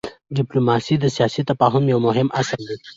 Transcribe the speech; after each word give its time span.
ډيپلوماسي 0.37 0.95
د 0.99 1.05
سیاسي 1.15 1.41
تفاهم 1.49 1.83
یو 1.93 1.99
مهم 2.07 2.27
اصل 2.41 2.59
دی. 2.69 2.77